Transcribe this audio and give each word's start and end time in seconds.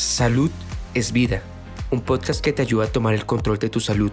Salud 0.00 0.50
es 0.94 1.12
vida, 1.12 1.42
un 1.90 2.00
podcast 2.00 2.42
que 2.42 2.54
te 2.54 2.62
ayuda 2.62 2.86
a 2.86 2.90
tomar 2.90 3.12
el 3.12 3.26
control 3.26 3.58
de 3.58 3.68
tu 3.68 3.80
salud. 3.80 4.10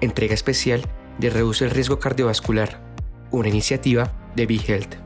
Entrega 0.00 0.34
especial 0.34 0.82
de 1.18 1.30
Reduce 1.30 1.64
el 1.64 1.70
Riesgo 1.70 2.00
Cardiovascular, 2.00 2.82
una 3.30 3.48
iniciativa 3.48 4.12
de 4.34 4.46
BeHealth. 4.46 4.96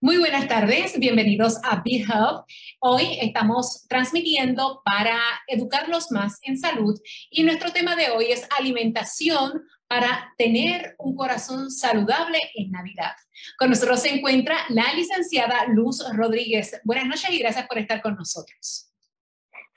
Muy 0.00 0.18
buenas 0.18 0.46
tardes, 0.46 0.96
bienvenidos 1.00 1.56
a 1.64 1.82
BeHealth. 1.84 2.44
Hoy 2.78 3.18
estamos 3.20 3.84
transmitiendo 3.88 4.80
para 4.84 5.18
educarlos 5.48 6.12
más 6.12 6.38
en 6.42 6.56
salud 6.56 6.96
y 7.28 7.42
nuestro 7.42 7.72
tema 7.72 7.96
de 7.96 8.10
hoy 8.10 8.26
es 8.26 8.46
alimentación 8.56 9.64
para 9.88 10.34
tener 10.38 10.94
un 11.00 11.16
corazón 11.16 11.72
saludable 11.72 12.38
en 12.54 12.70
Navidad. 12.70 13.16
Con 13.58 13.70
nosotros 13.70 14.00
se 14.02 14.14
encuentra 14.14 14.56
la 14.68 14.94
licenciada 14.94 15.66
Luz 15.66 16.00
Rodríguez. 16.14 16.80
Buenas 16.84 17.06
noches 17.06 17.28
y 17.30 17.40
gracias 17.40 17.66
por 17.66 17.78
estar 17.78 18.00
con 18.00 18.14
nosotros. 18.14 18.85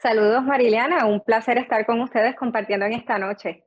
Saludos 0.01 0.43
Mariliana, 0.43 1.05
un 1.07 1.19
placer 1.19 1.57
estar 1.57 1.85
con 1.85 1.99
ustedes 1.99 2.33
compartiendo 2.37 2.85
en 2.85 2.93
esta 2.93 3.19
noche. 3.19 3.65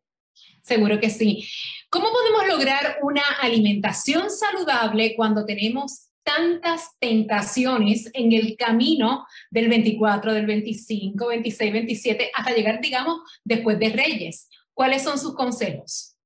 Seguro 0.62 0.98
que 0.98 1.10
sí. 1.10 1.46
¿Cómo 1.90 2.06
podemos 2.10 2.46
lograr 2.46 3.00
una 3.02 3.22
alimentación 3.42 4.30
saludable 4.30 5.14
cuando 5.14 5.44
tenemos 5.44 6.08
tantas 6.22 6.98
tentaciones 6.98 8.10
en 8.14 8.32
el 8.32 8.56
camino 8.56 9.26
del 9.50 9.68
24, 9.68 10.32
del 10.32 10.46
25, 10.46 11.26
26, 11.26 11.72
27, 11.72 12.30
hasta 12.34 12.54
llegar, 12.54 12.80
digamos, 12.80 13.20
después 13.44 13.78
de 13.78 13.90
Reyes? 13.90 14.48
¿Cuáles 14.72 15.02
son 15.02 15.18
sus 15.18 15.34
consejos? 15.34 16.16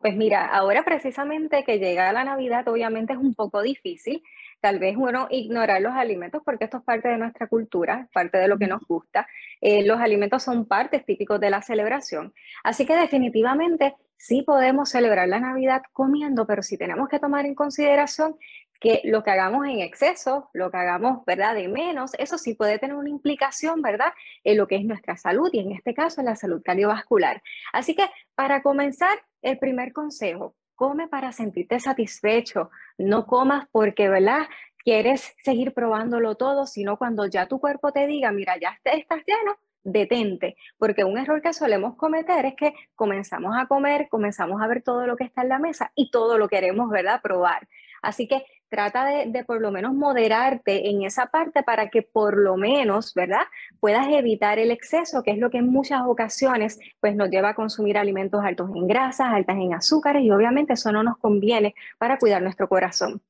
Pues 0.00 0.16
mira, 0.16 0.46
ahora 0.46 0.84
precisamente 0.84 1.62
que 1.62 1.78
llega 1.78 2.12
la 2.12 2.24
Navidad, 2.24 2.66
obviamente 2.66 3.12
es 3.12 3.20
un 3.20 3.36
poco 3.36 3.62
difícil, 3.62 4.20
tal 4.62 4.78
vez 4.78 4.96
uno 4.96 5.26
ignorar 5.28 5.82
los 5.82 5.92
alimentos 5.92 6.40
porque 6.44 6.64
esto 6.64 6.78
es 6.78 6.84
parte 6.84 7.08
de 7.08 7.18
nuestra 7.18 7.48
cultura, 7.48 8.08
parte 8.14 8.38
de 8.38 8.46
lo 8.46 8.58
que 8.58 8.68
nos 8.68 8.80
gusta. 8.86 9.26
Eh, 9.60 9.84
los 9.84 10.00
alimentos 10.00 10.44
son 10.44 10.66
partes 10.66 11.04
típicos 11.04 11.40
de 11.40 11.50
la 11.50 11.62
celebración. 11.62 12.32
Así 12.62 12.86
que 12.86 12.94
definitivamente 12.94 13.96
sí 14.16 14.42
podemos 14.42 14.88
celebrar 14.88 15.28
la 15.28 15.40
Navidad 15.40 15.82
comiendo, 15.92 16.46
pero 16.46 16.62
sí 16.62 16.78
tenemos 16.78 17.08
que 17.08 17.18
tomar 17.18 17.44
en 17.44 17.56
consideración 17.56 18.36
que 18.80 19.00
lo 19.04 19.24
que 19.24 19.32
hagamos 19.32 19.66
en 19.66 19.80
exceso, 19.80 20.48
lo 20.52 20.70
que 20.70 20.76
hagamos, 20.76 21.24
¿verdad?, 21.24 21.54
de 21.54 21.68
menos, 21.68 22.14
eso 22.18 22.38
sí 22.38 22.54
puede 22.54 22.78
tener 22.78 22.96
una 22.96 23.10
implicación, 23.10 23.82
¿verdad?, 23.82 24.12
en 24.44 24.56
lo 24.56 24.66
que 24.66 24.76
es 24.76 24.84
nuestra 24.84 25.16
salud 25.16 25.50
y 25.52 25.58
en 25.58 25.72
este 25.72 25.92
caso 25.92 26.20
en 26.20 26.26
la 26.26 26.36
salud 26.36 26.62
cardiovascular. 26.64 27.42
Así 27.72 27.94
que 27.94 28.08
para 28.34 28.62
comenzar, 28.62 29.18
el 29.42 29.58
primer 29.58 29.92
consejo, 29.92 30.54
come 30.82 31.06
para 31.06 31.30
sentirte 31.30 31.78
satisfecho, 31.78 32.68
no 32.98 33.24
comas 33.24 33.68
porque, 33.70 34.08
¿verdad? 34.08 34.48
Quieres 34.78 35.32
seguir 35.38 35.72
probándolo 35.74 36.34
todo, 36.34 36.66
sino 36.66 36.96
cuando 36.96 37.26
ya 37.26 37.46
tu 37.46 37.60
cuerpo 37.60 37.92
te 37.92 38.08
diga, 38.08 38.32
mira, 38.32 38.56
ya 38.58 38.76
estás 38.82 39.22
lleno, 39.24 39.58
detente, 39.84 40.56
porque 40.78 41.04
un 41.04 41.18
error 41.18 41.40
que 41.40 41.52
solemos 41.52 41.94
cometer 41.94 42.46
es 42.46 42.56
que 42.56 42.74
comenzamos 42.96 43.54
a 43.56 43.66
comer, 43.66 44.08
comenzamos 44.08 44.60
a 44.60 44.66
ver 44.66 44.82
todo 44.82 45.06
lo 45.06 45.14
que 45.14 45.22
está 45.22 45.42
en 45.42 45.50
la 45.50 45.60
mesa 45.60 45.92
y 45.94 46.10
todo 46.10 46.36
lo 46.36 46.48
queremos, 46.48 46.90
¿verdad?, 46.90 47.20
probar. 47.22 47.68
Así 48.02 48.26
que 48.26 48.44
trata 48.72 49.04
de, 49.04 49.44
por 49.44 49.60
lo 49.60 49.70
menos 49.70 49.92
moderarte 49.92 50.88
en 50.88 51.02
esa 51.02 51.26
parte 51.26 51.62
para 51.62 51.90
que 51.90 52.00
por 52.00 52.38
lo 52.38 52.56
menos, 52.56 53.12
¿verdad? 53.12 53.42
Puedas 53.80 54.06
evitar 54.08 54.58
el 54.58 54.70
exceso, 54.70 55.22
que 55.22 55.32
es 55.32 55.36
lo 55.36 55.50
que 55.50 55.58
en 55.58 55.68
muchas 55.68 56.00
ocasiones 56.06 56.78
pues 56.98 57.14
nos 57.14 57.28
lleva 57.28 57.50
a 57.50 57.54
consumir 57.54 57.98
alimentos 57.98 58.42
altos 58.42 58.70
en 58.74 58.88
grasas, 58.88 59.28
altas 59.30 59.58
en 59.58 59.74
azúcares 59.74 60.24
y 60.24 60.30
obviamente 60.30 60.72
eso 60.72 60.90
no 60.90 61.02
nos 61.02 61.18
conviene 61.18 61.74
para 61.98 62.18
cuidar 62.18 62.40
nuestro 62.40 62.66
corazón. 62.66 63.20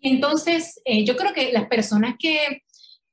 Entonces, 0.00 0.82
eh, 0.84 1.04
yo 1.04 1.16
creo 1.16 1.32
que 1.32 1.52
las 1.52 1.68
personas 1.68 2.16
que 2.18 2.64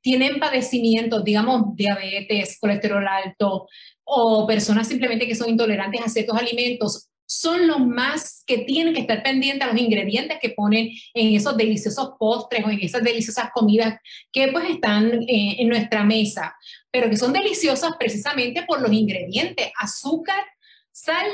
tienen 0.01 0.39
padecimientos, 0.39 1.23
digamos, 1.23 1.75
diabetes, 1.75 2.57
colesterol 2.59 3.07
alto, 3.07 3.67
o 4.03 4.47
personas 4.47 4.87
simplemente 4.87 5.27
que 5.27 5.35
son 5.35 5.51
intolerantes 5.51 6.01
a 6.01 6.09
ciertos 6.09 6.35
alimentos, 6.35 7.10
son 7.31 7.65
los 7.65 7.79
más 7.79 8.43
que 8.45 8.57
tienen 8.57 8.93
que 8.93 8.99
estar 8.99 9.23
pendientes 9.23 9.65
a 9.65 9.71
los 9.71 9.79
ingredientes 9.79 10.37
que 10.41 10.49
ponen 10.49 10.91
en 11.13 11.33
esos 11.33 11.55
deliciosos 11.55 12.09
postres 12.19 12.65
o 12.65 12.69
en 12.69 12.81
esas 12.81 13.01
deliciosas 13.01 13.51
comidas 13.53 13.97
que 14.33 14.49
pues 14.49 14.69
están 14.69 15.13
eh, 15.13 15.55
en 15.59 15.69
nuestra 15.69 16.03
mesa, 16.03 16.53
pero 16.91 17.09
que 17.09 17.15
son 17.15 17.31
deliciosas 17.31 17.93
precisamente 17.97 18.63
por 18.63 18.81
los 18.81 18.91
ingredientes, 18.91 19.71
azúcar, 19.79 20.43
sal 20.91 21.25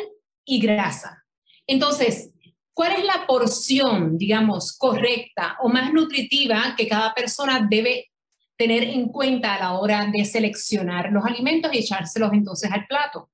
y 0.45 0.59
grasa. 0.59 1.25
Entonces, 1.65 2.31
¿cuál 2.75 2.91
es 2.91 3.03
la 3.03 3.25
porción, 3.25 4.19
digamos, 4.19 4.77
correcta 4.77 5.57
o 5.63 5.67
más 5.67 5.91
nutritiva 5.91 6.75
que 6.77 6.87
cada 6.87 7.11
persona 7.15 7.67
debe 7.67 8.11
tener 8.55 8.83
en 8.83 9.07
cuenta 9.07 9.55
a 9.55 9.59
la 9.59 9.73
hora 9.79 10.07
de 10.13 10.23
seleccionar 10.25 11.11
los 11.11 11.25
alimentos 11.25 11.73
y 11.73 11.79
echárselos 11.79 12.33
entonces 12.33 12.71
al 12.71 12.85
plato? 12.85 13.31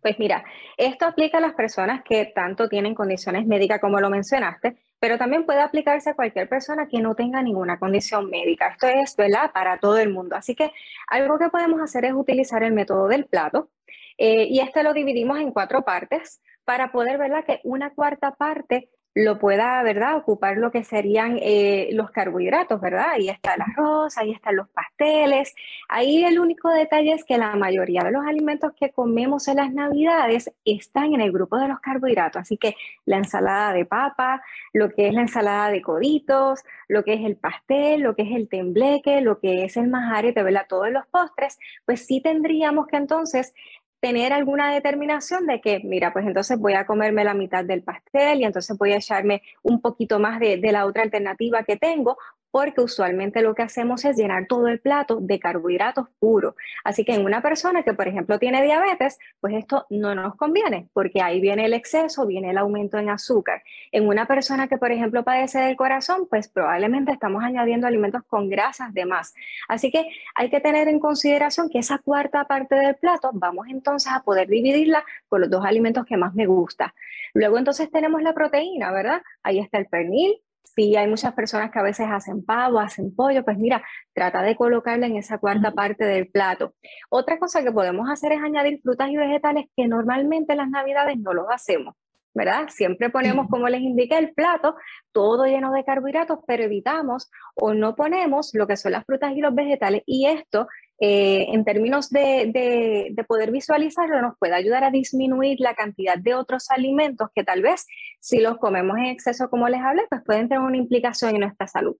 Pues 0.00 0.18
mira, 0.18 0.44
esto 0.76 1.06
aplica 1.06 1.38
a 1.38 1.40
las 1.40 1.54
personas 1.54 2.02
que 2.04 2.26
tanto 2.26 2.68
tienen 2.68 2.94
condiciones 2.94 3.46
médicas 3.46 3.80
como 3.80 4.00
lo 4.00 4.10
mencionaste, 4.10 4.76
pero 5.00 5.18
también 5.18 5.44
puede 5.44 5.60
aplicarse 5.60 6.10
a 6.10 6.14
cualquier 6.14 6.48
persona 6.48 6.88
que 6.88 7.00
no 7.00 7.14
tenga 7.14 7.42
ninguna 7.42 7.78
condición 7.78 8.30
médica. 8.30 8.68
Esto 8.68 8.86
es, 8.86 9.16
¿verdad? 9.16 9.50
Para 9.52 9.78
todo 9.78 9.98
el 9.98 10.10
mundo. 10.10 10.36
Así 10.36 10.54
que 10.54 10.72
algo 11.08 11.38
que 11.38 11.48
podemos 11.48 11.80
hacer 11.80 12.04
es 12.04 12.12
utilizar 12.12 12.62
el 12.62 12.72
método 12.72 13.08
del 13.08 13.26
plato 13.26 13.70
eh, 14.16 14.46
y 14.48 14.60
este 14.60 14.82
lo 14.82 14.94
dividimos 14.94 15.38
en 15.40 15.50
cuatro 15.50 15.82
partes 15.82 16.40
para 16.64 16.92
poder, 16.92 17.18
¿verdad? 17.18 17.44
Que 17.44 17.60
una 17.64 17.90
cuarta 17.90 18.32
parte 18.32 18.88
lo 19.14 19.38
pueda, 19.38 19.80
¿verdad?, 19.84 20.16
ocupar 20.16 20.56
lo 20.56 20.72
que 20.72 20.82
serían 20.82 21.38
eh, 21.40 21.88
los 21.92 22.10
carbohidratos, 22.10 22.80
¿verdad? 22.80 23.10
Ahí 23.10 23.28
está 23.28 23.54
el 23.54 23.62
arroz, 23.62 24.18
ahí 24.18 24.32
están 24.32 24.56
los 24.56 24.68
pasteles. 24.70 25.54
Ahí 25.88 26.24
el 26.24 26.40
único 26.40 26.68
detalle 26.70 27.12
es 27.12 27.24
que 27.24 27.38
la 27.38 27.54
mayoría 27.54 28.02
de 28.02 28.10
los 28.10 28.26
alimentos 28.26 28.72
que 28.78 28.90
comemos 28.90 29.46
en 29.46 29.56
las 29.56 29.72
navidades 29.72 30.52
están 30.64 31.14
en 31.14 31.20
el 31.20 31.30
grupo 31.30 31.58
de 31.58 31.68
los 31.68 31.78
carbohidratos. 31.78 32.42
Así 32.42 32.56
que 32.56 32.74
la 33.04 33.18
ensalada 33.18 33.72
de 33.72 33.84
papa, 33.84 34.42
lo 34.72 34.90
que 34.90 35.08
es 35.08 35.14
la 35.14 35.22
ensalada 35.22 35.70
de 35.70 35.80
coditos, 35.80 36.64
lo 36.88 37.04
que 37.04 37.14
es 37.14 37.20
el 37.24 37.36
pastel, 37.36 38.00
lo 38.00 38.16
que 38.16 38.22
es 38.22 38.32
el 38.32 38.48
tembleque, 38.48 39.20
lo 39.20 39.38
que 39.38 39.64
es 39.64 39.76
el 39.76 39.88
majarete, 39.88 40.42
¿verdad? 40.42 40.66
Todos 40.68 40.90
los 40.90 41.06
postres, 41.06 41.58
pues 41.84 42.04
sí 42.04 42.20
tendríamos 42.20 42.88
que 42.88 42.96
entonces 42.96 43.54
tener 44.04 44.34
alguna 44.34 44.70
determinación 44.70 45.46
de 45.46 45.62
que, 45.62 45.80
mira, 45.82 46.12
pues 46.12 46.26
entonces 46.26 46.58
voy 46.58 46.74
a 46.74 46.84
comerme 46.84 47.24
la 47.24 47.32
mitad 47.32 47.64
del 47.64 47.82
pastel 47.82 48.42
y 48.42 48.44
entonces 48.44 48.76
voy 48.76 48.92
a 48.92 48.96
echarme 48.96 49.40
un 49.62 49.80
poquito 49.80 50.18
más 50.18 50.40
de, 50.40 50.58
de 50.58 50.72
la 50.72 50.84
otra 50.84 51.04
alternativa 51.04 51.62
que 51.62 51.78
tengo 51.78 52.18
porque 52.54 52.82
usualmente 52.82 53.42
lo 53.42 53.52
que 53.52 53.62
hacemos 53.62 54.04
es 54.04 54.16
llenar 54.16 54.46
todo 54.46 54.68
el 54.68 54.78
plato 54.78 55.18
de 55.20 55.40
carbohidratos 55.40 56.06
puros. 56.20 56.54
Así 56.84 57.04
que 57.04 57.12
en 57.12 57.24
una 57.24 57.42
persona 57.42 57.82
que, 57.82 57.94
por 57.94 58.06
ejemplo, 58.06 58.38
tiene 58.38 58.62
diabetes, 58.62 59.18
pues 59.40 59.54
esto 59.54 59.86
no 59.90 60.14
nos 60.14 60.36
conviene, 60.36 60.88
porque 60.92 61.20
ahí 61.20 61.40
viene 61.40 61.64
el 61.64 61.72
exceso, 61.72 62.28
viene 62.28 62.50
el 62.50 62.58
aumento 62.58 62.96
en 62.96 63.10
azúcar. 63.10 63.64
En 63.90 64.06
una 64.06 64.26
persona 64.26 64.68
que, 64.68 64.78
por 64.78 64.92
ejemplo, 64.92 65.24
padece 65.24 65.58
del 65.58 65.74
corazón, 65.74 66.28
pues 66.30 66.46
probablemente 66.46 67.10
estamos 67.10 67.42
añadiendo 67.42 67.88
alimentos 67.88 68.22
con 68.28 68.48
grasas 68.48 68.94
de 68.94 69.04
más. 69.04 69.34
Así 69.66 69.90
que 69.90 70.06
hay 70.36 70.48
que 70.48 70.60
tener 70.60 70.86
en 70.86 71.00
consideración 71.00 71.68
que 71.68 71.80
esa 71.80 71.98
cuarta 71.98 72.44
parte 72.44 72.76
del 72.76 72.94
plato 72.94 73.32
vamos 73.32 73.66
entonces 73.68 74.12
a 74.12 74.22
poder 74.22 74.46
dividirla 74.46 75.04
con 75.28 75.40
los 75.40 75.50
dos 75.50 75.64
alimentos 75.64 76.06
que 76.06 76.16
más 76.16 76.36
me 76.36 76.46
gusta. 76.46 76.94
Luego 77.32 77.58
entonces 77.58 77.90
tenemos 77.90 78.22
la 78.22 78.32
proteína, 78.32 78.92
¿verdad? 78.92 79.22
Ahí 79.42 79.58
está 79.58 79.78
el 79.78 79.86
pernil, 79.86 80.40
si 80.74 80.96
hay 80.96 81.08
muchas 81.08 81.34
personas 81.34 81.70
que 81.70 81.78
a 81.78 81.82
veces 81.82 82.06
hacen 82.10 82.44
pavo, 82.44 82.80
hacen 82.80 83.14
pollo, 83.14 83.44
pues 83.44 83.58
mira, 83.58 83.82
trata 84.12 84.42
de 84.42 84.56
colocarla 84.56 85.06
en 85.06 85.16
esa 85.16 85.38
cuarta 85.38 85.72
parte 85.72 86.04
del 86.04 86.28
plato. 86.28 86.74
Otra 87.10 87.38
cosa 87.38 87.62
que 87.62 87.72
podemos 87.72 88.10
hacer 88.10 88.32
es 88.32 88.42
añadir 88.42 88.80
frutas 88.82 89.10
y 89.10 89.16
vegetales 89.16 89.66
que 89.76 89.86
normalmente 89.86 90.52
en 90.52 90.58
las 90.58 90.70
navidades 90.70 91.18
no 91.18 91.32
los 91.32 91.46
hacemos. 91.50 91.94
¿Verdad? 92.34 92.68
Siempre 92.68 93.10
ponemos, 93.10 93.48
como 93.48 93.68
les 93.68 93.80
indiqué, 93.80 94.18
el 94.18 94.34
plato 94.34 94.76
todo 95.12 95.46
lleno 95.46 95.72
de 95.72 95.84
carbohidratos, 95.84 96.40
pero 96.46 96.64
evitamos 96.64 97.30
o 97.54 97.74
no 97.74 97.94
ponemos 97.94 98.50
lo 98.52 98.66
que 98.66 98.76
son 98.76 98.92
las 98.92 99.04
frutas 99.04 99.32
y 99.36 99.40
los 99.40 99.54
vegetales. 99.54 100.02
Y 100.06 100.26
esto 100.26 100.66
eh, 101.00 101.46
en 101.52 101.64
términos 101.64 102.10
de, 102.10 103.14
poder 103.26 103.50
visualizarlo, 103.50 104.20
nos 104.22 104.38
puede 104.38 104.54
ayudar 104.54 104.84
a 104.84 104.90
disminuir 104.90 105.58
la 105.60 105.74
cantidad 105.74 106.16
de 106.16 106.34
otros 106.34 106.70
alimentos 106.70 107.28
que 107.34 107.42
tal 107.42 107.62
vez 107.62 107.86
si 108.20 108.40
los 108.40 108.58
comemos 108.58 108.96
en 108.98 109.06
exceso, 109.06 109.48
como 109.50 109.68
les 109.68 109.80
hablé, 109.80 110.02
pues 110.08 110.22
pueden 110.24 110.48
tener 110.48 110.62
una 110.62 110.76
implicación 110.76 111.34
en 111.34 111.40
nuestra 111.42 111.66
salud. 111.66 111.96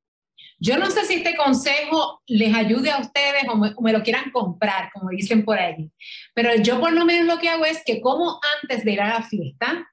Yo 0.59 0.79
no 0.79 0.87
sé 0.91 1.05
si 1.05 1.15
este 1.15 1.37
consejo 1.37 2.23
les 2.27 2.55
ayude 2.55 2.91
a 2.91 3.01
ustedes 3.01 3.45
o 3.51 3.57
me, 3.57 3.73
o 3.75 3.83
me, 3.83 3.93
lo 3.93 4.03
quieran 4.03 4.31
comprar, 4.31 4.91
como 4.93 5.11
dicen 5.11 5.45
por 5.45 5.59
ahí, 5.59 5.91
pero 6.33 6.55
yo 6.57 6.81
por 6.81 6.93
lo 6.93 7.05
menos 7.05 7.27
lo 7.27 7.41
que 7.41 7.49
hago 7.49 7.65
es 7.65 7.83
que 7.85 8.01
como 8.01 8.41
antes 8.63 8.85
de 8.85 8.93
ir 8.93 9.01
a 9.01 9.09
la 9.09 9.23
fiesta, 9.23 9.89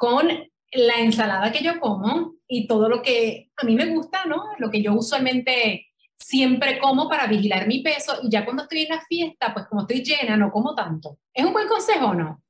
con 0.00 0.28
la 0.72 0.94
ensalada 0.98 1.52
que 1.52 1.62
yo 1.62 1.78
como 1.78 2.36
y 2.48 2.66
todo 2.66 2.88
lo 2.88 3.02
que 3.02 3.50
a 3.54 3.66
mí 3.66 3.76
me 3.76 3.84
gusta, 3.94 4.24
¿no? 4.24 4.44
Lo 4.58 4.70
que 4.70 4.82
yo 4.82 4.94
usualmente 4.94 5.88
siempre 6.16 6.78
como 6.78 7.06
para 7.06 7.26
vigilar 7.26 7.66
mi 7.66 7.82
peso 7.82 8.18
y 8.22 8.30
ya 8.30 8.46
cuando 8.46 8.62
estoy 8.62 8.82
en 8.82 8.88
la 8.88 9.02
fiesta, 9.02 9.52
pues 9.52 9.66
como 9.66 9.82
estoy 9.82 10.02
llena, 10.02 10.38
no 10.38 10.50
como 10.50 10.74
tanto. 10.74 11.18
¿Es 11.34 11.44
un 11.44 11.52
buen 11.52 11.68
consejo 11.68 12.06
o 12.06 12.14
no? 12.14 12.42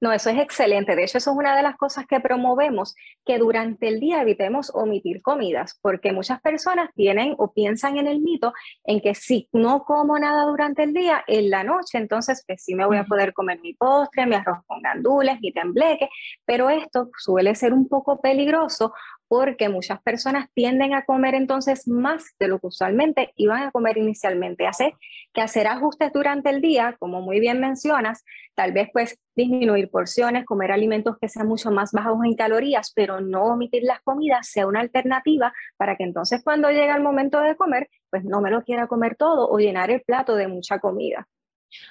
No, 0.00 0.12
eso 0.12 0.30
es 0.30 0.38
excelente. 0.38 0.96
De 0.96 1.04
hecho, 1.04 1.18
eso 1.18 1.30
es 1.30 1.36
una 1.36 1.54
de 1.54 1.62
las 1.62 1.76
cosas 1.76 2.06
que 2.06 2.20
promovemos, 2.20 2.96
que 3.26 3.36
durante 3.36 3.86
el 3.88 4.00
día 4.00 4.22
evitemos 4.22 4.70
omitir 4.74 5.20
comidas, 5.20 5.78
porque 5.82 6.12
muchas 6.12 6.40
personas 6.40 6.88
tienen 6.94 7.34
o 7.36 7.52
piensan 7.52 7.98
en 7.98 8.06
el 8.06 8.20
mito 8.20 8.54
en 8.84 9.02
que 9.02 9.14
si 9.14 9.48
no 9.52 9.84
como 9.84 10.18
nada 10.18 10.44
durante 10.44 10.84
el 10.84 10.94
día, 10.94 11.22
en 11.26 11.50
la 11.50 11.64
noche, 11.64 11.98
entonces 11.98 12.42
pues 12.46 12.62
sí 12.64 12.74
me 12.74 12.86
voy 12.86 12.96
a 12.96 13.04
poder 13.04 13.34
comer 13.34 13.60
mi 13.60 13.74
postre, 13.74 14.24
mi 14.24 14.36
arroz 14.36 14.60
con 14.66 14.80
gandules, 14.80 15.38
mi 15.40 15.52
tembleque, 15.52 16.08
pero 16.46 16.70
esto 16.70 17.10
suele 17.18 17.54
ser 17.54 17.74
un 17.74 17.86
poco 17.86 18.22
peligroso 18.22 18.94
porque 19.30 19.68
muchas 19.68 20.02
personas 20.02 20.48
tienden 20.54 20.92
a 20.92 21.04
comer 21.04 21.36
entonces 21.36 21.86
más 21.86 22.34
de 22.40 22.48
lo 22.48 22.58
que 22.58 22.66
usualmente 22.66 23.32
iban 23.36 23.62
a 23.62 23.70
comer 23.70 23.96
inicialmente. 23.96 24.66
Hace 24.66 24.96
que 25.32 25.40
hacer 25.40 25.68
ajustes 25.68 26.12
durante 26.12 26.50
el 26.50 26.60
día, 26.60 26.96
como 26.98 27.20
muy 27.20 27.38
bien 27.38 27.60
mencionas, 27.60 28.24
tal 28.56 28.72
vez 28.72 28.88
pues 28.92 29.20
disminuir 29.36 29.88
porciones, 29.88 30.44
comer 30.44 30.72
alimentos 30.72 31.16
que 31.20 31.28
sean 31.28 31.46
mucho 31.46 31.70
más 31.70 31.92
bajos 31.92 32.18
en 32.24 32.34
calorías, 32.34 32.92
pero 32.92 33.20
no 33.20 33.44
omitir 33.44 33.84
las 33.84 34.00
comidas 34.00 34.48
sea 34.48 34.66
una 34.66 34.80
alternativa 34.80 35.52
para 35.76 35.94
que 35.94 36.02
entonces 36.02 36.42
cuando 36.42 36.68
llegue 36.68 36.90
el 36.90 37.00
momento 37.00 37.40
de 37.40 37.54
comer, 37.54 37.88
pues 38.10 38.24
no 38.24 38.40
me 38.40 38.50
lo 38.50 38.64
quiera 38.64 38.88
comer 38.88 39.14
todo 39.14 39.48
o 39.48 39.58
llenar 39.58 39.92
el 39.92 40.02
plato 40.02 40.34
de 40.34 40.48
mucha 40.48 40.80
comida. 40.80 41.28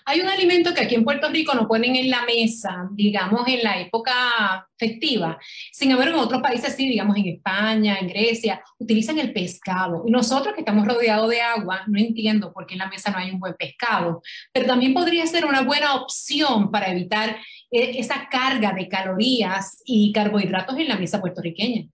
Hay 0.05 0.19
un 0.19 0.27
alimento 0.27 0.73
que 0.73 0.81
aquí 0.81 0.95
en 0.95 1.03
Puerto 1.03 1.29
Rico 1.29 1.53
no 1.53 1.67
ponen 1.67 1.95
en 1.95 2.09
la 2.09 2.23
mesa, 2.25 2.87
digamos, 2.91 3.47
en 3.47 3.63
la 3.63 3.79
época 3.79 4.67
festiva. 4.77 5.37
Sin 5.71 5.91
embargo, 5.91 6.17
en 6.17 6.23
otros 6.23 6.41
países 6.41 6.75
sí, 6.75 6.87
digamos, 6.87 7.17
en 7.17 7.27
España, 7.27 7.97
en 7.99 8.07
Grecia, 8.07 8.61
utilizan 8.77 9.19
el 9.19 9.33
pescado. 9.33 10.03
Y 10.05 10.11
nosotros 10.11 10.53
que 10.53 10.61
estamos 10.61 10.87
rodeados 10.87 11.29
de 11.29 11.41
agua, 11.41 11.81
no 11.87 11.99
entiendo 11.99 12.51
por 12.53 12.65
qué 12.65 12.75
en 12.75 12.79
la 12.79 12.89
mesa 12.89 13.11
no 13.11 13.17
hay 13.17 13.31
un 13.31 13.39
buen 13.39 13.55
pescado. 13.55 14.21
Pero 14.53 14.65
también 14.65 14.93
podría 14.93 15.25
ser 15.27 15.45
una 15.45 15.61
buena 15.61 15.95
opción 15.95 16.71
para 16.71 16.91
evitar 16.91 17.37
eh, 17.71 17.91
esa 17.97 18.27
carga 18.29 18.73
de 18.73 18.87
calorías 18.87 19.81
y 19.85 20.11
carbohidratos 20.11 20.77
en 20.77 20.87
la 20.87 20.97
mesa 20.97 21.19
puertorriqueña. 21.21 21.87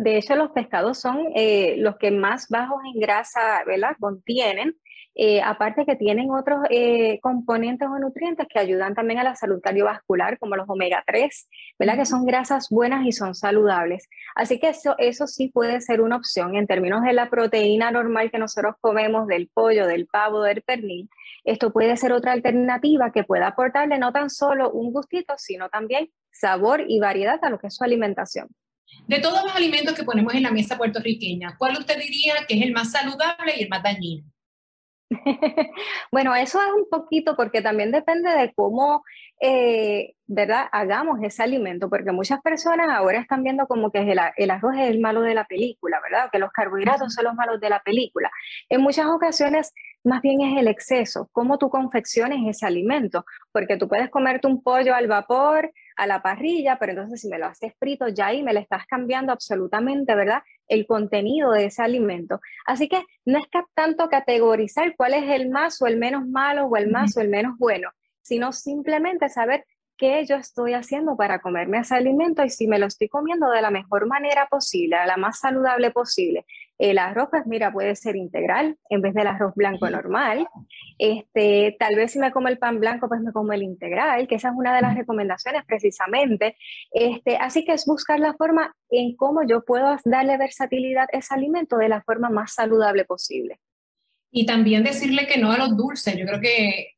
De 0.00 0.16
hecho, 0.16 0.34
los 0.34 0.50
pescados 0.52 0.98
son 0.98 1.26
eh, 1.34 1.74
los 1.76 1.98
que 1.98 2.10
más 2.10 2.48
bajos 2.48 2.80
en 2.90 2.98
grasa 3.00 3.62
¿verdad? 3.66 3.96
contienen 4.00 4.74
eh, 5.14 5.42
aparte 5.42 5.84
que 5.84 5.96
tienen 5.96 6.30
otros 6.30 6.60
eh, 6.70 7.18
componentes 7.20 7.86
o 7.86 7.98
nutrientes 7.98 8.46
que 8.48 8.58
ayudan 8.58 8.94
también 8.94 9.18
a 9.18 9.24
la 9.24 9.34
salud 9.34 9.60
cardiovascular, 9.60 10.38
como 10.38 10.56
los 10.56 10.66
omega 10.66 11.04
3, 11.06 11.48
¿verdad? 11.78 11.96
Que 11.96 12.06
son 12.06 12.24
grasas 12.24 12.68
buenas 12.70 13.04
y 13.04 13.12
son 13.12 13.34
saludables. 13.34 14.08
Así 14.34 14.58
que 14.58 14.70
eso, 14.70 14.94
eso 14.96 15.26
sí 15.26 15.48
puede 15.48 15.82
ser 15.82 16.00
una 16.00 16.16
opción 16.16 16.54
en 16.54 16.66
términos 16.66 17.02
de 17.02 17.12
la 17.12 17.28
proteína 17.28 17.90
normal 17.90 18.30
que 18.30 18.38
nosotros 18.38 18.76
comemos, 18.80 19.26
del 19.26 19.50
pollo, 19.52 19.86
del 19.86 20.06
pavo, 20.06 20.42
del 20.42 20.62
pernil. 20.62 21.10
Esto 21.44 21.70
puede 21.70 21.98
ser 21.98 22.12
otra 22.12 22.32
alternativa 22.32 23.12
que 23.12 23.24
pueda 23.24 23.48
aportarle 23.48 23.98
no 23.98 24.12
tan 24.12 24.30
solo 24.30 24.70
un 24.70 24.92
gustito, 24.92 25.34
sino 25.36 25.68
también 25.68 26.08
sabor 26.30 26.84
y 26.86 27.00
variedad 27.00 27.38
a 27.42 27.50
lo 27.50 27.58
que 27.58 27.66
es 27.66 27.74
su 27.74 27.84
alimentación. 27.84 28.48
De 29.06 29.18
todos 29.18 29.42
los 29.44 29.54
alimentos 29.54 29.94
que 29.94 30.04
ponemos 30.04 30.34
en 30.34 30.44
la 30.44 30.50
mesa 30.50 30.76
puertorriqueña, 30.76 31.56
¿cuál 31.58 31.76
usted 31.78 31.98
diría 31.98 32.34
que 32.46 32.54
es 32.56 32.62
el 32.62 32.72
más 32.72 32.92
saludable 32.92 33.54
y 33.56 33.62
el 33.62 33.68
más 33.68 33.82
dañino? 33.82 34.24
bueno, 36.12 36.34
eso 36.36 36.60
es 36.60 36.72
un 36.72 36.88
poquito 36.88 37.34
porque 37.34 37.62
también 37.62 37.90
depende 37.90 38.30
de 38.30 38.52
cómo, 38.54 39.02
eh, 39.40 40.14
¿verdad? 40.26 40.66
Hagamos 40.70 41.18
ese 41.22 41.42
alimento, 41.42 41.90
porque 41.90 42.12
muchas 42.12 42.40
personas 42.40 42.88
ahora 42.90 43.18
están 43.18 43.42
viendo 43.42 43.66
como 43.66 43.90
que 43.90 43.98
el, 43.98 44.20
el, 44.36 44.50
arroz 44.50 44.76
es 44.76 44.88
el 44.88 45.00
malo 45.00 45.22
de 45.22 45.34
la 45.34 45.46
película, 45.46 46.00
¿verdad? 46.00 46.30
Que 46.30 46.38
los 46.38 46.52
carbohidratos 46.52 47.12
son 47.12 47.24
los 47.24 47.34
malos 47.34 47.60
de 47.60 47.70
la 47.70 47.80
película. 47.82 48.30
En 48.68 48.82
muchas 48.82 49.06
ocasiones, 49.06 49.72
más 50.04 50.22
bien 50.22 50.40
es 50.42 50.58
el 50.58 50.68
exceso, 50.68 51.28
cómo 51.32 51.58
tú 51.58 51.70
confecciones 51.70 52.38
ese 52.48 52.66
alimento, 52.66 53.24
porque 53.52 53.76
tú 53.76 53.88
puedes 53.88 54.10
comerte 54.10 54.46
un 54.46 54.62
pollo 54.62 54.94
al 54.94 55.08
vapor, 55.08 55.72
a 56.00 56.06
la 56.06 56.22
parrilla, 56.22 56.78
pero 56.78 56.92
entonces 56.92 57.20
si 57.20 57.28
me 57.28 57.38
lo 57.38 57.44
haces 57.44 57.74
frito, 57.78 58.08
ya 58.08 58.28
ahí 58.28 58.42
me 58.42 58.54
le 58.54 58.60
estás 58.60 58.86
cambiando 58.86 59.32
absolutamente, 59.32 60.14
¿verdad? 60.14 60.42
El 60.66 60.86
contenido 60.86 61.52
de 61.52 61.66
ese 61.66 61.82
alimento. 61.82 62.40
Así 62.64 62.88
que 62.88 63.04
no 63.26 63.38
es 63.38 63.44
tanto 63.74 64.08
categorizar 64.08 64.96
cuál 64.96 65.12
es 65.12 65.28
el 65.28 65.50
más 65.50 65.82
o 65.82 65.86
el 65.86 65.98
menos 65.98 66.26
malo 66.26 66.64
o 66.64 66.76
el 66.78 66.90
más 66.90 67.18
o 67.18 67.20
el 67.20 67.28
menos 67.28 67.58
bueno, 67.58 67.90
sino 68.22 68.50
simplemente 68.52 69.28
saber 69.28 69.66
qué 70.00 70.24
yo 70.24 70.36
estoy 70.36 70.72
haciendo 70.72 71.14
para 71.14 71.40
comerme 71.40 71.78
ese 71.78 71.94
alimento 71.94 72.42
y 72.42 72.48
si 72.48 72.66
me 72.66 72.78
lo 72.78 72.86
estoy 72.86 73.08
comiendo 73.08 73.50
de 73.50 73.60
la 73.60 73.70
mejor 73.70 74.06
manera 74.06 74.46
posible, 74.50 74.96
la 75.06 75.18
más 75.18 75.40
saludable 75.40 75.90
posible. 75.90 76.46
El 76.78 76.96
arroz, 76.96 77.28
pues 77.30 77.46
mira, 77.46 77.70
puede 77.70 77.94
ser 77.94 78.16
integral 78.16 78.78
en 78.88 79.02
vez 79.02 79.12
del 79.12 79.26
arroz 79.26 79.52
blanco 79.54 79.90
normal. 79.90 80.48
Este, 80.98 81.76
tal 81.78 81.94
vez 81.96 82.12
si 82.12 82.18
me 82.18 82.32
como 82.32 82.48
el 82.48 82.56
pan 82.56 82.80
blanco, 82.80 83.08
pues 83.08 83.20
me 83.20 83.32
como 83.32 83.52
el 83.52 83.62
integral, 83.62 84.26
que 84.26 84.36
esa 84.36 84.48
es 84.48 84.54
una 84.56 84.74
de 84.74 84.80
las 84.80 84.96
recomendaciones 84.96 85.62
precisamente. 85.66 86.56
Este, 86.90 87.36
así 87.36 87.66
que 87.66 87.72
es 87.72 87.84
buscar 87.84 88.18
la 88.18 88.32
forma 88.32 88.74
en 88.88 89.14
cómo 89.16 89.46
yo 89.46 89.62
puedo 89.66 89.94
darle 90.06 90.38
versatilidad 90.38 91.08
a 91.12 91.18
ese 91.18 91.34
alimento 91.34 91.76
de 91.76 91.90
la 91.90 92.00
forma 92.00 92.30
más 92.30 92.54
saludable 92.54 93.04
posible. 93.04 93.60
Y 94.30 94.46
también 94.46 94.82
decirle 94.82 95.26
que 95.26 95.38
no 95.38 95.52
a 95.52 95.58
los 95.58 95.76
dulces. 95.76 96.16
Yo 96.16 96.24
creo 96.24 96.40
que 96.40 96.94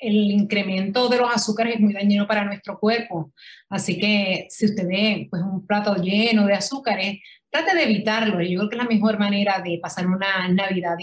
el 0.00 0.14
incremento 0.30 1.08
de 1.08 1.18
los 1.18 1.34
azúcares 1.34 1.74
es 1.74 1.80
muy 1.80 1.92
dañino 1.92 2.26
para 2.26 2.44
nuestro 2.44 2.78
cuerpo. 2.78 3.32
Así 3.68 3.98
que 3.98 4.46
si 4.48 4.66
usted 4.66 4.88
ve 4.88 5.28
pues, 5.30 5.42
un 5.42 5.66
plato 5.66 5.94
lleno 5.96 6.46
de 6.46 6.54
azúcares, 6.54 7.18
trate 7.50 7.76
de 7.76 7.84
evitarlo. 7.84 8.40
Yo 8.40 8.58
creo 8.58 8.68
que 8.70 8.76
es 8.76 8.82
la 8.82 8.88
mejor 8.88 9.18
manera 9.18 9.60
de 9.62 9.78
pasar 9.80 10.06
una 10.06 10.48
Navidad 10.48 10.96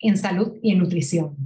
en 0.00 0.16
salud 0.16 0.58
y 0.62 0.72
en 0.72 0.78
nutrición. 0.78 1.36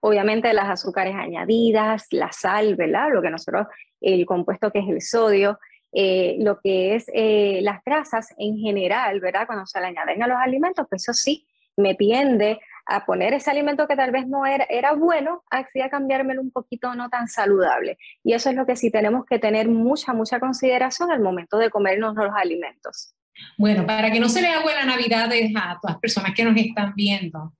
Obviamente 0.00 0.52
las 0.52 0.68
azúcares 0.68 1.14
añadidas, 1.16 2.06
la 2.10 2.30
sal, 2.30 2.76
¿verdad? 2.76 3.08
Lo 3.12 3.22
que 3.22 3.30
nosotros, 3.30 3.66
el 4.00 4.26
compuesto 4.26 4.70
que 4.70 4.80
es 4.80 4.88
el 4.88 5.00
sodio, 5.00 5.58
eh, 5.92 6.36
lo 6.40 6.60
que 6.60 6.94
es 6.94 7.06
eh, 7.14 7.60
las 7.62 7.82
grasas 7.84 8.34
en 8.38 8.58
general, 8.58 9.20
¿verdad? 9.20 9.46
Cuando 9.46 9.66
se 9.66 9.80
le 9.80 9.86
añaden 9.86 10.22
a 10.22 10.28
los 10.28 10.38
alimentos, 10.38 10.86
pues 10.88 11.02
eso 11.02 11.14
sí 11.14 11.46
me 11.76 11.94
tiende 11.94 12.60
a 12.88 13.04
poner 13.04 13.34
ese 13.34 13.50
alimento 13.50 13.86
que 13.86 13.96
tal 13.96 14.10
vez 14.10 14.26
no 14.26 14.46
era, 14.46 14.64
era 14.70 14.92
bueno, 14.94 15.44
así 15.50 15.80
a 15.80 15.90
cambiármelo 15.90 16.40
un 16.40 16.50
poquito 16.50 16.94
no 16.94 17.10
tan 17.10 17.28
saludable. 17.28 17.98
Y 18.24 18.32
eso 18.32 18.48
es 18.48 18.56
lo 18.56 18.64
que 18.64 18.76
sí 18.76 18.90
tenemos 18.90 19.26
que 19.26 19.38
tener 19.38 19.68
mucha, 19.68 20.14
mucha 20.14 20.40
consideración 20.40 21.10
al 21.10 21.20
momento 21.20 21.58
de 21.58 21.68
comernos 21.68 22.16
los 22.16 22.32
alimentos. 22.34 23.14
Bueno, 23.58 23.86
para 23.86 24.10
que 24.10 24.18
no 24.18 24.28
se 24.28 24.40
le 24.40 24.48
haga 24.48 24.64
la 24.74 24.86
Navidad 24.86 25.30
a 25.30 25.78
todas 25.80 25.94
las 25.94 25.98
personas 25.98 26.32
que 26.34 26.44
nos 26.44 26.56
están 26.56 26.94
viendo 26.96 27.52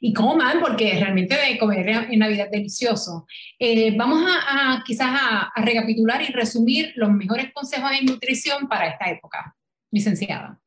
y 0.00 0.12
coman, 0.12 0.60
porque 0.60 0.96
realmente 0.98 1.36
de 1.36 1.58
comer 1.58 1.88
en 1.88 2.18
Navidad 2.20 2.48
delicioso. 2.50 3.26
Eh, 3.58 3.96
vamos 3.96 4.24
a, 4.28 4.80
quizás 4.86 5.08
a, 5.10 5.50
a 5.52 5.62
recapitular 5.62 6.22
y 6.22 6.26
resumir 6.26 6.92
los 6.94 7.10
mejores 7.10 7.52
consejos 7.52 7.90
de 7.90 8.02
nutrición 8.02 8.68
para 8.68 8.86
esta 8.86 9.10
época, 9.10 9.56
licenciada. 9.90 10.60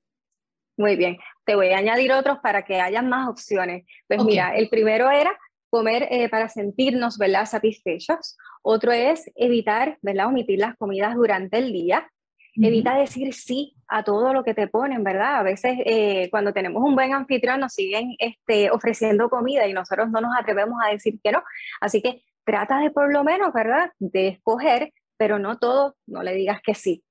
Muy 0.81 0.95
bien, 0.95 1.19
te 1.45 1.54
voy 1.54 1.69
a 1.74 1.78
añadir 1.78 2.12
otros 2.12 2.39
para 2.39 2.63
que 2.63 2.81
haya 2.81 3.04
más 3.04 3.30
opciones. 3.30 3.86
Pues 4.07 4.24
mira, 4.24 4.56
el 4.56 4.68
primero 4.68 5.12
era 5.12 5.31
comer 5.69 6.07
eh, 6.10 6.28
para 6.28 6.50
sentirnos, 6.50 7.19
¿verdad? 7.19 7.45
Satisfechos. 7.45 8.35
Otro 8.64 8.92
es 8.92 9.30
evitar, 9.35 10.00
¿verdad? 10.02 10.26
Omitir 10.26 10.57
las 10.57 10.76
comidas 10.78 11.14
durante 11.14 11.59
el 11.59 11.71
día. 11.71 12.09
Evita 12.56 12.95
decir 12.95 13.31
sí 13.35 13.76
a 13.88 14.04
todo 14.04 14.33
lo 14.33 14.44
que 14.44 14.56
te 14.56 14.68
ponen, 14.68 15.04
¿verdad? 15.04 15.35
A 15.38 15.44
veces 15.44 15.78
eh, 15.85 16.30
cuando 16.31 16.52
tenemos 16.52 16.81
un 16.83 16.95
buen 16.95 17.14
anfitrión 17.14 17.59
nos 17.59 17.73
siguen 17.73 18.16
este, 18.18 18.71
ofreciendo 18.71 19.30
comida 19.30 19.68
y 19.68 19.73
nosotros 19.73 20.09
no 20.09 20.19
nos 20.19 20.35
atrevemos 20.35 20.80
a 20.83 20.90
decir 20.90 21.19
que 21.23 21.31
no. 21.31 21.44
Así 21.80 22.02
que 22.02 22.23
trata 22.44 22.80
de 22.80 22.90
por 22.90 23.14
lo 23.14 23.23
menos, 23.23 23.54
¿verdad? 23.54 23.92
De 24.00 24.30
escoger, 24.30 24.92
pero 25.16 25.38
no 25.38 25.59
todo, 25.59 25.95
no 26.07 26.23
le 26.23 26.33
digas 26.33 26.59
que 26.64 26.73
sí. 26.73 27.04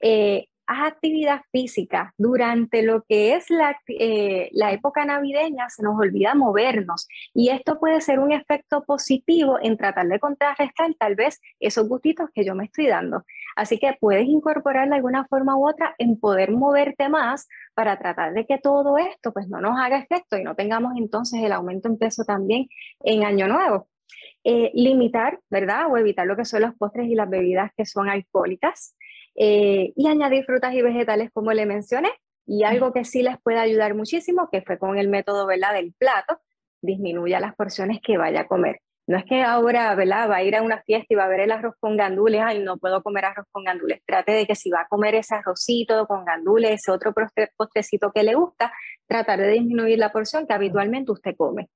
Eh, 0.00 0.46
haz 0.68 0.92
actividad 0.92 1.40
física. 1.50 2.14
Durante 2.18 2.82
lo 2.82 3.02
que 3.08 3.34
es 3.34 3.46
eh, 3.88 4.50
la, 4.52 4.72
época 4.72 5.04
navideña 5.04 5.68
se 5.70 5.82
nos 5.82 5.98
olvida 5.98 6.34
movernos 6.34 7.08
y 7.34 7.48
esto 7.48 7.80
puede 7.80 8.00
ser 8.02 8.20
un 8.20 8.32
efecto 8.32 8.84
positivo 8.84 9.58
en 9.60 9.78
tratar 9.78 10.06
de 10.06 10.20
contrarrestar 10.20 10.94
tal 10.98 11.14
vez 11.14 11.40
esos 11.58 11.88
gustitos 11.88 12.28
que 12.34 12.44
yo 12.44 12.54
me 12.54 12.66
estoy 12.66 12.86
dando. 12.86 13.24
Así 13.56 13.78
que 13.78 13.96
puedes 13.98 14.26
incorporar 14.26 14.88
de 14.88 14.96
alguna 14.96 15.26
forma 15.26 15.56
u 15.56 15.66
otra 15.68 15.94
en 15.98 16.20
poder 16.20 16.52
moverte 16.52 17.08
más 17.08 17.48
para 17.74 17.98
tratar 17.98 18.34
de 18.34 18.46
que 18.46 18.58
todo 18.58 18.98
esto 18.98 19.32
pues 19.32 19.48
no 19.48 19.60
nos 19.60 19.80
haga 19.80 19.98
efecto 19.98 20.36
y 20.36 20.44
no 20.44 20.54
tengamos 20.54 20.92
entonces 20.98 21.42
el 21.42 21.52
aumento 21.52 21.88
en 21.88 21.98
peso 21.98 22.24
también 22.24 22.68
en 23.00 23.24
año 23.24 23.48
nuevo. 23.48 23.88
Eh, 24.44 24.70
limitar, 24.74 25.40
¿verdad? 25.50 25.90
O 25.90 25.96
evitar 25.96 26.26
lo 26.26 26.36
que 26.36 26.44
son 26.44 26.62
los 26.62 26.74
postres 26.76 27.08
y 27.08 27.14
las 27.14 27.28
bebidas 27.28 27.70
que 27.76 27.84
son 27.84 28.08
alcohólicas. 28.08 28.94
Eh, 29.40 29.92
y 29.94 30.08
añadir 30.08 30.44
frutas 30.44 30.74
y 30.74 30.82
vegetales 30.82 31.30
como 31.32 31.52
le 31.52 31.64
mencioné. 31.64 32.10
Y 32.44 32.64
algo 32.64 32.92
que 32.92 33.04
sí 33.04 33.22
les 33.22 33.38
puede 33.40 33.58
ayudar 33.58 33.94
muchísimo, 33.94 34.48
que 34.50 34.62
fue 34.62 34.78
con 34.78 34.98
el 34.98 35.08
método 35.08 35.46
¿verdad? 35.46 35.74
del 35.74 35.92
plato, 35.92 36.40
disminuya 36.82 37.40
las 37.40 37.54
porciones 37.54 38.00
que 38.02 38.16
vaya 38.16 38.40
a 38.40 38.48
comer. 38.48 38.80
No 39.06 39.16
es 39.16 39.24
que 39.24 39.42
ahora 39.42 39.94
¿verdad? 39.94 40.28
va 40.28 40.36
a 40.36 40.42
ir 40.42 40.56
a 40.56 40.62
una 40.62 40.82
fiesta 40.82 41.06
y 41.10 41.14
va 41.14 41.24
a 41.24 41.28
ver 41.28 41.40
el 41.40 41.50
arroz 41.50 41.74
con 41.78 41.96
gandules, 41.96 42.42
ay, 42.44 42.58
no 42.58 42.78
puedo 42.78 43.02
comer 43.02 43.26
arroz 43.26 43.46
con 43.52 43.64
gandules. 43.64 44.00
Trate 44.04 44.32
de 44.32 44.46
que 44.46 44.54
si 44.54 44.70
va 44.70 44.82
a 44.82 44.86
comer 44.88 45.14
ese 45.14 45.34
arrocito 45.34 46.06
con 46.06 46.24
gandules, 46.24 46.72
ese 46.72 46.90
otro 46.90 47.14
postrecito 47.56 48.10
que 48.12 48.22
le 48.22 48.34
gusta, 48.34 48.72
tratar 49.06 49.40
de 49.40 49.48
disminuir 49.48 49.98
la 49.98 50.12
porción 50.12 50.46
que 50.46 50.52
habitualmente 50.52 51.12
usted 51.12 51.36
come. 51.36 51.68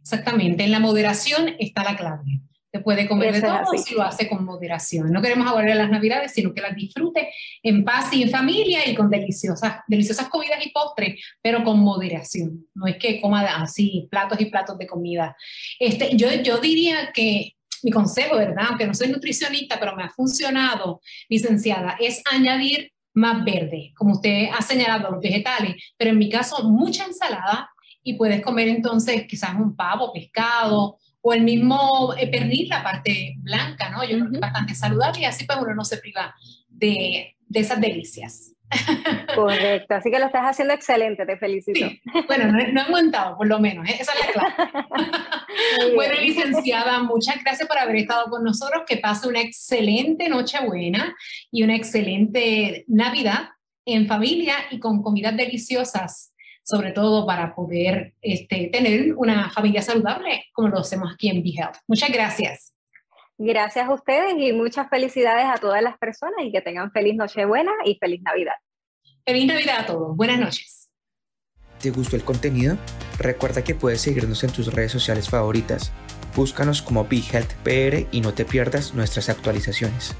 Exactamente, 0.00 0.64
en 0.64 0.72
la 0.72 0.80
moderación 0.80 1.54
está 1.58 1.82
la 1.82 1.96
clave. 1.96 2.40
Te 2.72 2.80
puede 2.80 3.08
comer 3.08 3.34
de 3.34 3.40
todo 3.40 3.76
si 3.76 3.94
lo 3.94 4.02
hace 4.02 4.28
con 4.28 4.44
moderación. 4.44 5.10
No 5.10 5.20
queremos 5.20 5.48
aguardar 5.48 5.76
las 5.76 5.90
navidades, 5.90 6.32
sino 6.32 6.54
que 6.54 6.60
las 6.60 6.76
disfrute 6.76 7.32
en 7.62 7.84
paz 7.84 8.12
y 8.12 8.22
en 8.22 8.30
familia 8.30 8.88
y 8.88 8.94
con 8.94 9.10
deliciosas, 9.10 9.80
deliciosas 9.88 10.28
comidas 10.28 10.64
y 10.64 10.70
postres, 10.70 11.20
pero 11.42 11.64
con 11.64 11.80
moderación. 11.80 12.66
No 12.74 12.86
es 12.86 12.96
que 12.96 13.20
coma 13.20 13.42
así 13.56 14.06
platos 14.10 14.40
y 14.40 14.46
platos 14.46 14.78
de 14.78 14.86
comida. 14.86 15.36
Este, 15.80 16.16
yo, 16.16 16.28
yo 16.42 16.58
diría 16.58 17.10
que 17.12 17.56
mi 17.82 17.90
consejo, 17.90 18.36
¿verdad? 18.36 18.66
Aunque 18.68 18.86
no 18.86 18.94
soy 18.94 19.08
nutricionista, 19.08 19.80
pero 19.80 19.96
me 19.96 20.04
ha 20.04 20.10
funcionado, 20.10 21.00
licenciada, 21.28 21.96
es 21.98 22.22
añadir 22.30 22.92
más 23.14 23.44
verde, 23.44 23.92
como 23.96 24.14
usted 24.14 24.48
ha 24.56 24.62
señalado, 24.62 25.10
los 25.10 25.20
vegetales, 25.20 25.74
pero 25.96 26.10
en 26.10 26.18
mi 26.18 26.30
caso 26.30 26.62
mucha 26.68 27.04
ensalada 27.04 27.68
y 28.02 28.14
puedes 28.14 28.40
comer 28.40 28.68
entonces 28.68 29.26
quizás 29.26 29.54
un 29.56 29.74
pavo, 29.74 30.12
pescado 30.12 30.96
o 31.22 31.32
el 31.34 31.42
mismo 31.42 32.14
eh, 32.18 32.28
pernil, 32.28 32.68
la 32.68 32.82
parte 32.82 33.34
blanca, 33.38 33.90
¿no? 33.90 34.02
Yo 34.04 34.16
creo 34.16 34.30
que 34.30 34.36
es 34.36 34.40
bastante 34.40 34.74
saludable 34.74 35.20
y 35.20 35.24
así 35.24 35.44
pues 35.44 35.58
uno 35.60 35.74
no 35.74 35.84
se 35.84 35.98
priva 35.98 36.34
de, 36.68 37.36
de 37.46 37.60
esas 37.60 37.80
delicias. 37.80 38.54
Correcto, 39.34 39.94
así 39.94 40.10
que 40.10 40.18
lo 40.18 40.26
estás 40.26 40.44
haciendo 40.44 40.74
excelente, 40.74 41.26
te 41.26 41.36
felicito. 41.36 41.86
Bueno, 42.26 42.52
no, 42.52 42.58
he 42.60 42.84
aguantado, 42.84 43.36
por 43.36 43.46
lo 43.46 43.58
menos, 43.58 43.88
¿eh? 43.88 43.96
esa 43.98 44.12
es 44.12 44.20
la 44.26 44.32
clave. 44.32 45.94
bueno, 45.94 46.14
licenciada, 46.20 47.02
muchas 47.02 47.42
gracias 47.42 47.68
por 47.68 47.78
haber 47.78 47.96
estado 47.96 48.30
con 48.30 48.44
nosotros, 48.44 48.84
que 48.86 48.98
pase 48.98 49.28
una 49.28 49.40
excelente 49.40 50.28
Nochebuena 50.28 51.16
y 51.50 51.64
una 51.64 51.74
excelente 51.74 52.84
Navidad 52.86 53.50
en 53.84 54.06
familia 54.06 54.54
y 54.70 54.78
con 54.78 55.02
comidas 55.02 55.36
deliciosas 55.36 56.29
sobre 56.70 56.92
todo 56.92 57.26
para 57.26 57.52
poder 57.52 58.14
este, 58.22 58.68
tener 58.72 59.14
una 59.16 59.50
familia 59.50 59.82
saludable 59.82 60.44
como 60.52 60.68
lo 60.68 60.78
hacemos 60.78 61.12
aquí 61.12 61.28
en 61.28 61.42
BeHealth. 61.42 61.78
Muchas 61.88 62.10
gracias. 62.12 62.74
Gracias 63.38 63.88
a 63.88 63.92
ustedes 63.92 64.34
y 64.38 64.52
muchas 64.52 64.88
felicidades 64.88 65.46
a 65.46 65.56
todas 65.56 65.82
las 65.82 65.98
personas 65.98 66.44
y 66.44 66.52
que 66.52 66.60
tengan 66.60 66.92
feliz 66.92 67.16
Nochebuena 67.16 67.72
y 67.84 67.96
feliz 67.96 68.22
Navidad. 68.22 68.52
Feliz 69.26 69.46
Navidad 69.46 69.80
a 69.80 69.86
todos. 69.86 70.16
Buenas 70.16 70.38
noches. 70.38 70.90
¿Te 71.80 71.90
gustó 71.90 72.14
el 72.14 72.22
contenido? 72.22 72.76
Recuerda 73.18 73.64
que 73.64 73.74
puedes 73.74 74.02
seguirnos 74.02 74.44
en 74.44 74.52
tus 74.52 74.72
redes 74.72 74.92
sociales 74.92 75.28
favoritas. 75.28 75.92
Búscanos 76.36 76.82
como 76.82 77.04
BeHealthPR 77.04 78.06
y 78.12 78.20
no 78.20 78.32
te 78.32 78.44
pierdas 78.44 78.94
nuestras 78.94 79.28
actualizaciones. 79.28 80.14